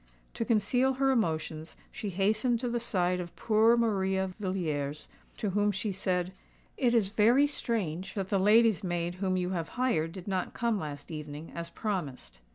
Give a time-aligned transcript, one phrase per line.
[0.33, 5.71] To conceal her emotions, she hastened to the side of poor Maria Villiers, to whom
[5.71, 6.33] she said,
[6.75, 10.79] "It is very strange that the lady's maid whom you have hired did not come
[10.79, 12.39] last evening, as promised."